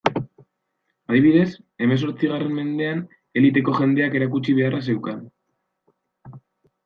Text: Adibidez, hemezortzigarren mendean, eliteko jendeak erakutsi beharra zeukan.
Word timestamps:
Adibidez, 1.09 1.49
hemezortzigarren 1.87 2.55
mendean, 2.61 3.03
eliteko 3.41 3.75
jendeak 3.81 4.17
erakutsi 4.21 4.55
beharra 4.61 4.79
zeukan. 4.91 5.21